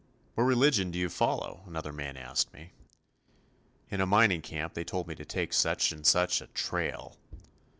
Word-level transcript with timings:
"What 0.33 0.45
religion 0.45 0.89
do 0.89 0.97
you 0.97 1.09
follow?" 1.09 1.61
another 1.67 1.93
man 1.93 2.17
asked 2.17 2.51
me. 2.55 2.73
In 3.91 4.01
a 4.01 4.07
mining 4.07 4.41
camp 4.41 4.73
they 4.73 4.83
told 4.83 5.07
me 5.07 5.13
to 5.13 5.25
take 5.25 5.53
such 5.53 5.91
and 5.91 6.03
such 6.07 6.41
a 6.41 6.47
"trail." 6.47 7.17